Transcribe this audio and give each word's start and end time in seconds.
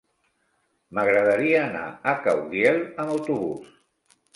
M'agradaria 1.01 1.61
anar 1.67 1.85
a 1.85 2.17
Caudiel 2.27 2.85
amb 2.85 3.19
autobús. 3.19 3.75